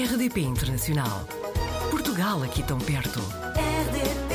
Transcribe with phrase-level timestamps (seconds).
[0.00, 1.26] RDP Internacional.
[1.90, 3.20] Portugal aqui tão perto.
[3.54, 4.34] RDP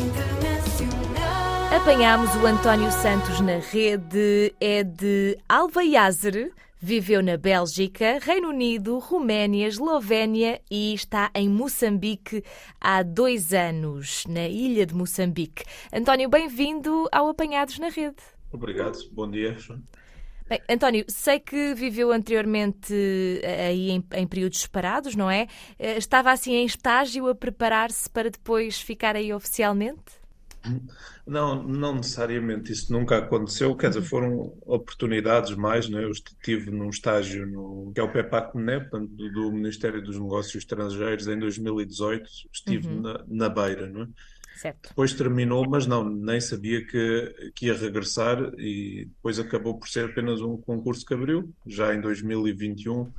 [0.00, 1.74] Internacional.
[1.76, 9.66] Apanhámos o António Santos na rede, é de Alvaiazer, viveu na Bélgica, Reino Unido, Roménia,
[9.66, 12.44] Eslovénia e está em Moçambique
[12.80, 15.64] há dois anos, na ilha de Moçambique.
[15.92, 18.22] António, bem-vindo ao Apanhados na Rede.
[18.52, 19.56] Obrigado, bom dia.
[20.48, 22.94] Bem, António, sei que viveu anteriormente
[23.42, 25.48] eh, aí em, em períodos separados, não é?
[25.76, 30.24] Eh, Estava assim em estágio a preparar-se para depois ficar aí oficialmente?
[31.26, 36.04] Não, não necessariamente, isso nunca aconteceu, quer dizer, foram oportunidades mais, né?
[36.04, 41.26] Eu estive num estágio no, que é o PEPAC-MNE, portanto, do, Ministério dos Negócios Estrangeiros
[41.26, 44.08] em 2018, estive na, na Beira, não é?
[44.56, 44.88] Certo.
[44.88, 50.06] Depois terminou, mas não, nem sabia que, que ia regressar e depois acabou por ser
[50.06, 53.12] apenas um concurso que abriu, já em 2021,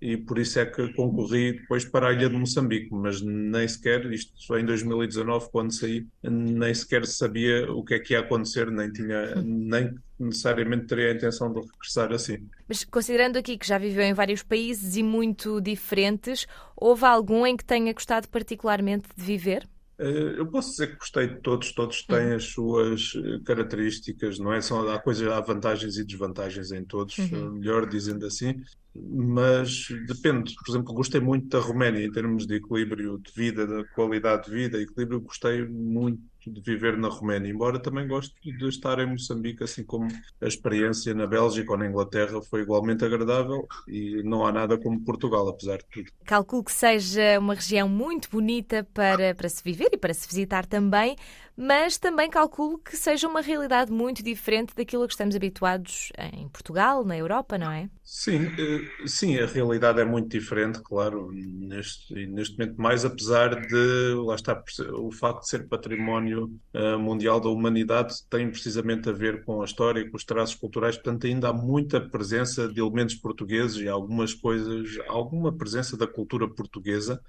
[0.00, 4.10] e por isso é que concorri depois para a ilha de Moçambique, mas nem sequer,
[4.12, 8.70] isto só em 2019, quando saí, nem sequer sabia o que é que ia acontecer,
[8.70, 12.38] nem tinha, nem necessariamente teria a intenção de regressar assim.
[12.66, 17.54] Mas considerando aqui que já viveu em vários países e muito diferentes, houve algum em
[17.54, 19.68] que tenha gostado particularmente de viver?
[20.00, 24.52] Eh, Eu posso dizer que gostei de todos, todos têm as suas eh, características, não
[24.52, 24.60] é?
[24.60, 28.54] São, há coisas, há vantagens e desvantagens em todos, eh, melhor dizendo assim,
[28.94, 30.54] mas depende.
[30.64, 34.50] Por exemplo, gostei muito da Roménia em termos de equilíbrio de vida, da qualidade de
[34.52, 39.64] vida, equilíbrio, gostei muito de viver na Roménia, embora também gosto de estar em Moçambique,
[39.64, 40.08] assim como
[40.40, 45.00] a experiência na Bélgica ou na Inglaterra foi igualmente agradável e não há nada como
[45.04, 46.10] Portugal, apesar de tudo.
[46.24, 50.64] Calculo que seja uma região muito bonita para, para se viver e para se visitar
[50.64, 51.16] também,
[51.56, 56.48] mas também calculo que seja uma realidade muito diferente daquilo a que estamos habituados em
[56.48, 57.90] Portugal, na Europa, não é?
[58.12, 64.14] Sim, eh, sim, a realidade é muito diferente, claro, neste, neste momento mais, apesar de,
[64.14, 64.60] lá está,
[64.94, 69.64] o facto de ser património eh, mundial da humanidade tem precisamente a ver com a
[69.64, 73.88] história e com os traços culturais, portanto ainda há muita presença de elementos portugueses e
[73.88, 77.22] algumas coisas, alguma presença da cultura portuguesa,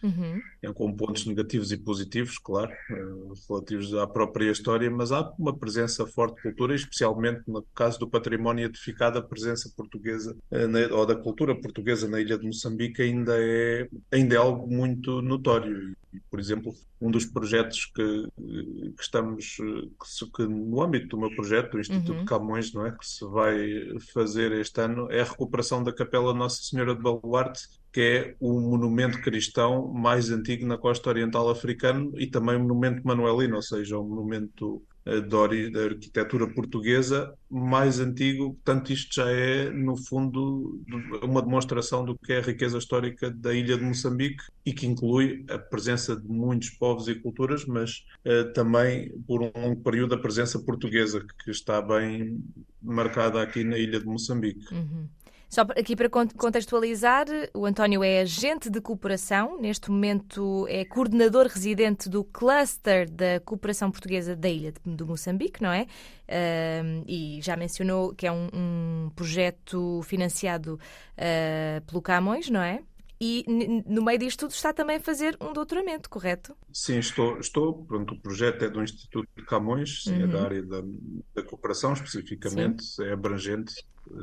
[0.64, 2.96] eh, com pontos negativos e positivos, claro, eh,
[3.48, 8.10] relativos à própria história, mas há uma presença forte de cultura, especialmente no caso do
[8.10, 10.36] património edificado, a presença portuguesa
[10.72, 15.22] na- ou da cultura portuguesa na ilha de Moçambique ainda é, ainda é algo muito
[15.22, 15.96] notório.
[16.30, 21.72] Por exemplo, um dos projetos que, que estamos, que, que no âmbito do meu projeto,
[21.72, 23.58] do Instituto Camões, não é, que se vai
[24.14, 27.62] fazer este ano, é a recuperação da Capela Nossa Senhora de Baluarte,
[27.92, 33.02] que é o monumento cristão mais antigo na costa oriental africana e também o monumento
[33.06, 38.54] manuelino, ou seja, o monumento da ori- da arquitetura portuguesa mais antigo.
[38.54, 43.32] Portanto, isto já é, no fundo, do- uma demonstração do que é a riqueza histórica
[43.32, 48.06] da ilha de Moçambique e que inclui a presença de muitos povos e culturas, mas
[48.24, 52.40] eh, também, por um longo período, a presença portuguesa, que está bem
[52.82, 54.66] marcada aqui na ilha de Moçambique.
[55.54, 61.46] Só aqui para con- contextualizar, o António é agente de cooperação, neste momento é coordenador
[61.48, 65.88] residente do cluster da cooperação portuguesa da ilha de Moçambique, não é?
[66.30, 70.80] Ahm, e já mencionou que é um, um projeto financiado
[71.18, 72.82] ah, pelo Camões, não é?
[73.20, 73.46] E
[73.86, 76.56] no meio disto tudo está também a fazer um doutoramento, correto?
[76.74, 77.86] Sim, estou, estou.
[77.86, 80.82] Pronto, o projeto é do Instituto de Camões, sim, é da área da,
[81.36, 83.76] da cooperação especificamente, é abrangente,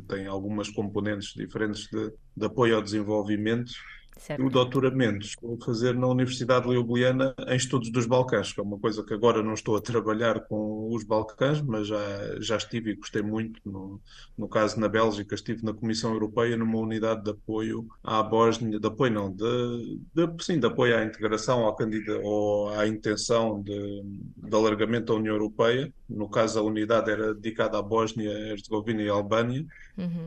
[0.09, 3.73] tem algumas componentes diferentes de, de apoio ao desenvolvimento.
[4.19, 4.45] Certo.
[4.45, 8.63] O doutoramento estou a fazer na Universidade de Ljubljana em estudos dos Balcãs, que é
[8.63, 12.91] uma coisa que agora não estou a trabalhar com os Balcãs, mas já, já estive
[12.91, 13.61] e gostei muito.
[13.65, 14.01] No,
[14.37, 18.87] no caso, na Bélgica, estive na Comissão Europeia numa unidade de apoio à Bósnia, de
[18.87, 24.03] apoio não, de, de, sim, de apoio à integração, ao candida, ou à intenção de,
[24.37, 25.93] de alargamento da União Europeia.
[26.09, 29.65] No caso, a unidade era dedicada à Bósnia, Herzegovina e Albânia.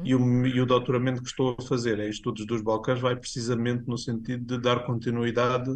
[0.03, 3.87] E o, e o doutoramento que estou a fazer em estudos dos Balcãs vai precisamente
[3.87, 5.69] no sentido de dar continuidade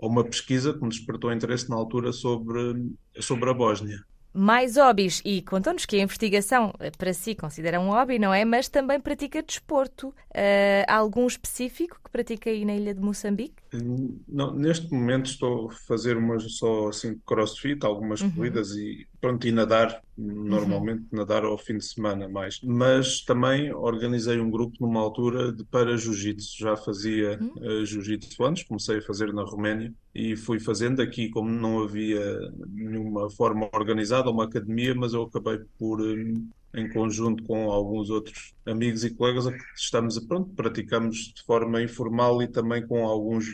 [0.00, 3.98] a uma pesquisa que me despertou interesse na altura sobre, sobre a Bósnia.
[4.38, 8.44] Mais hobbies, e contou-nos que a investigação eh, para si considera um hobby, não é?
[8.44, 10.14] Mas também pratica desporto.
[10.34, 13.54] Ah, há algum específico que pratica aí na ilha de Moçambique?
[14.28, 19.52] Não, neste momento estou a fazer umas só assim crossfit, algumas corridas e, pronto, e
[19.52, 22.60] nadar, normalmente nadar ao fim de semana mais.
[22.62, 26.58] Mas também organizei um grupo numa altura de, para jiu-jitsu.
[26.58, 31.50] Já fazia uh, jiu-jitsu antes, comecei a fazer na Roménia e fui fazendo aqui, como
[31.50, 36.00] não havia nenhuma forma organizada, uma academia, mas eu acabei por.
[36.00, 41.82] um, em conjunto com alguns outros amigos e colegas, estamos a pronto, praticamos de forma
[41.82, 43.46] informal e também com alguns,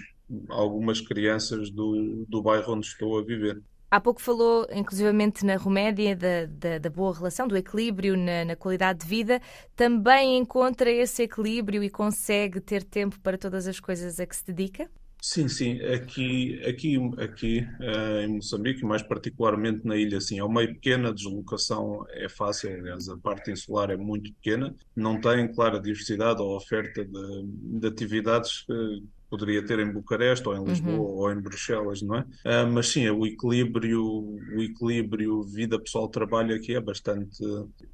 [0.49, 3.63] algumas crianças do, do bairro onde estou a viver.
[3.93, 8.57] Há pouco falou, inclusivamente na Romédia, da, da, da boa relação, do equilíbrio na, na,
[8.57, 9.39] qualidade de vida.
[9.77, 14.47] Também encontra esse equilíbrio e consegue ter tempo para todas as coisas a que se
[14.47, 14.91] dedica?
[15.21, 15.79] Sim, sim.
[15.83, 21.13] Aqui, aqui, aqui uh, em Moçambique, mais particularmente na ilha, sim, é uma pequena a
[21.13, 26.41] deslocação, é fácil, aliás, a parte insular é muito pequena, não tem, claro, a diversidade
[26.41, 31.17] ou oferta de, de atividades que poderia ter em Bucareste ou em Lisboa uhum.
[31.17, 32.21] ou em Bruxelas, não é?
[32.21, 37.43] Uh, mas sim, o equilíbrio, o equilíbrio vida pessoal-trabalho aqui é bastante,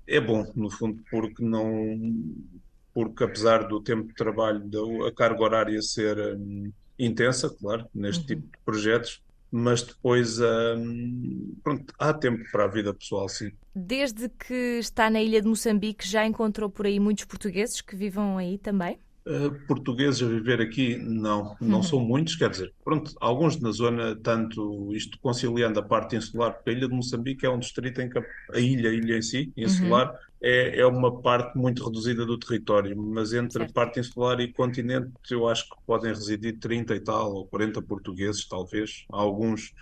[0.07, 1.97] é bom, no fundo, porque não,
[2.93, 6.19] porque apesar do tempo de trabalho, da, a carga horária ser...
[6.37, 8.27] Um, intensa, claro, neste uhum.
[8.27, 13.51] tipo de projetos, mas depois hum, pronto, há tempo para a vida pessoal, sim.
[13.75, 18.37] Desde que está na ilha de Moçambique, já encontrou por aí muitos portugueses que vivam
[18.37, 18.99] aí também?
[19.29, 21.83] Uh, portugueses a viver aqui, não, não uhum.
[21.83, 26.71] são muitos, quer dizer, pronto, alguns na zona, tanto isto conciliando a parte insular, porque
[26.71, 29.53] a ilha de Moçambique é um distrito em que a, ilha, a ilha em si,
[29.55, 30.17] insular, uhum.
[30.41, 33.75] é, é uma parte muito reduzida do território, mas entre certo.
[33.75, 38.49] parte insular e continente eu acho que podem residir 30 e tal, ou 40 portugueses,
[38.49, 39.75] talvez, alguns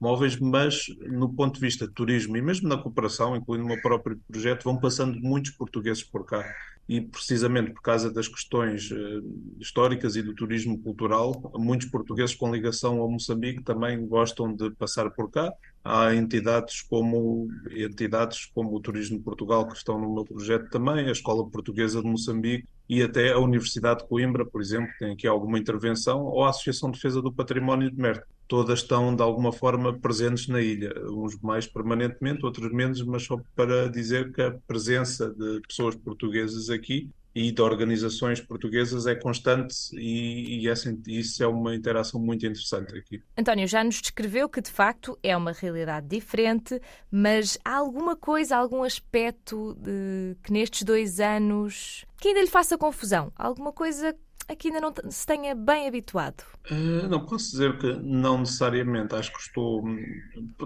[0.00, 3.80] móveis, mas no ponto de vista de turismo e mesmo na cooperação, incluindo o meu
[3.82, 6.44] próprio projeto, vão passando muitos portugueses por cá
[6.88, 12.52] e precisamente por causa das questões uh, históricas e do turismo cultural, muitos portugueses com
[12.52, 15.52] ligação ao Moçambique também gostam de passar por cá.
[15.84, 21.06] Há entidades como entidades como o Turismo de Portugal que estão no meu projeto também,
[21.06, 25.28] a Escola Portuguesa de Moçambique e até a Universidade de Coimbra, por exemplo, tem aqui
[25.28, 28.24] alguma intervenção, ou a Associação de Defesa do Património de Merte.
[28.50, 33.40] Todas estão, de alguma forma, presentes na ilha, uns mais permanentemente, outros menos, mas só
[33.54, 39.76] para dizer que a presença de pessoas portuguesas aqui e de organizações portuguesas é constante
[39.92, 43.22] e, e essa, isso é uma interação muito interessante aqui.
[43.38, 48.56] António, já nos descreveu que de facto é uma realidade diferente, mas há alguma coisa,
[48.56, 53.32] algum aspecto de, que nestes dois anos que ainda lhe faça confusão?
[53.36, 54.12] Alguma coisa
[54.50, 56.42] a que ainda não se tenha bem habituado?
[56.68, 59.14] Uh, não posso dizer que não necessariamente.
[59.14, 59.84] Acho que estou,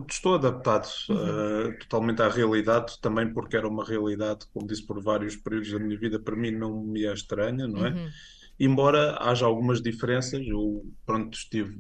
[0.09, 1.69] estou adaptado uhum.
[1.69, 5.79] uh, totalmente à realidade, também porque era uma realidade, como disse, por vários períodos da
[5.79, 7.91] minha vida, para mim não me é estranha, não é?
[7.91, 8.09] Uhum.
[8.59, 11.77] Embora haja algumas diferenças, eu pronto, estive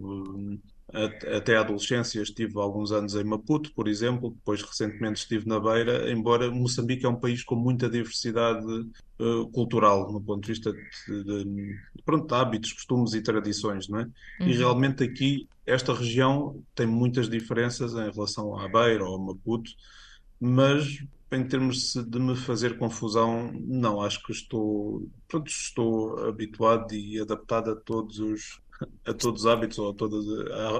[0.92, 6.10] até a adolescência estive alguns anos em Maputo, por exemplo, depois recentemente estive na Beira,
[6.12, 8.66] embora Moçambique é um país com muita diversidade
[9.18, 14.00] uh, cultural, no ponto de vista de, de, pronto, de hábitos, costumes e tradições, não
[14.00, 14.02] é?
[14.40, 14.48] Uhum.
[14.48, 19.70] E realmente aqui, esta região tem muitas diferenças em relação à Beira ou a Maputo,
[20.38, 21.02] mas
[21.32, 27.70] em termos de me fazer confusão, não, acho que estou, pronto, estou habituado e adaptado
[27.70, 28.60] a todos os
[29.06, 30.16] a todos os hábitos ou a toda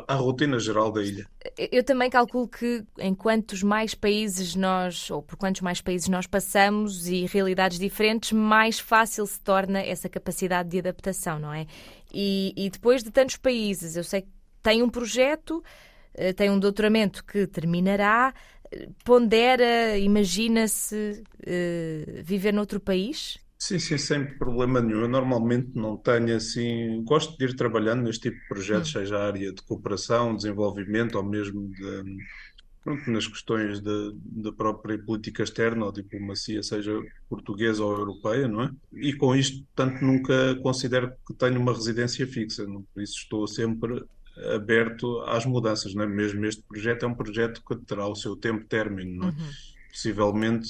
[0.08, 1.26] a, a, rotina geral da ilha.
[1.56, 6.26] Eu também calculo que em quantos mais países nós, ou por quantos mais países nós
[6.26, 11.66] passamos e realidades diferentes, mais fácil se torna essa capacidade de adaptação, não é?
[12.12, 14.28] E, e depois de tantos países, eu sei que
[14.62, 15.62] tem um projeto,
[16.14, 18.32] eh, tem um doutoramento que terminará,
[18.70, 23.38] eh, pondera, imagina-se uh, viver noutro país?
[23.66, 25.00] Sim, sim, sem problema nenhum.
[25.00, 27.02] Eu normalmente não tenho assim.
[27.02, 28.92] Gosto de ir trabalhando neste tipo de projetos, hum.
[28.92, 32.18] seja a área de cooperação, desenvolvimento ou mesmo de,
[32.82, 36.92] pronto, nas questões da própria política externa ou diplomacia, seja
[37.26, 38.70] portuguesa ou europeia, não é?
[38.92, 42.82] E com isto, portanto, nunca considero que tenho uma residência fixa, não?
[42.92, 44.04] por isso estou sempre
[44.54, 46.06] aberto às mudanças, não é?
[46.06, 49.30] Mesmo este projeto é um projeto que terá o seu tempo término, não é?
[49.30, 50.68] Uhum possivelmente,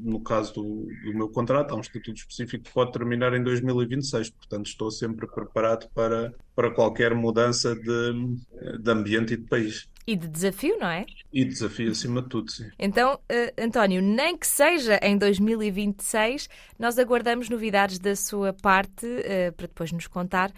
[0.00, 4.30] no caso do, do, meu contrato, há um estatuto específico que pode terminar em 2026,
[4.30, 8.38] portanto estou sempre preparado para, para qualquer mudança de,
[8.80, 9.86] de ambiente e de país.
[10.06, 11.04] E de desafio, não é?
[11.30, 12.70] E desafio acima de tudo, sim.
[12.78, 19.52] Então, uh, António, nem que seja em 2026, nós aguardamos novidades da sua parte uh,
[19.52, 20.50] para depois nos contar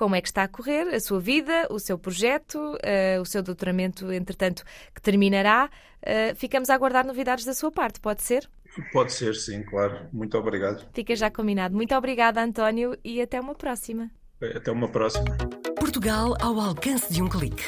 [0.00, 3.42] como é que está a correr a sua vida, o seu projeto, uh, o seu
[3.42, 4.64] doutoramento, entretanto,
[4.94, 5.68] que terminará.
[5.98, 8.48] Uh, ficamos a aguardar novidades da sua parte, pode ser?
[8.94, 10.08] Pode ser, sim, claro.
[10.10, 10.88] Muito obrigado.
[10.94, 11.76] Fica já combinado.
[11.76, 14.10] Muito obrigada, António, e até uma próxima.
[14.56, 15.36] Até uma próxima.
[15.78, 17.62] Portugal ao alcance de um clique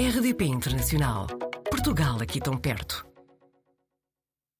[0.00, 1.26] RDP Internacional.
[1.70, 3.13] Portugal aqui tão perto.